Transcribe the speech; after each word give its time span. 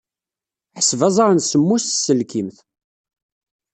Ḥseb 0.79 1.01
aẓar 1.07 1.31
n 1.33 1.39
semmus 1.41 1.83
s 1.87 1.91
tselkimt. 1.95 2.57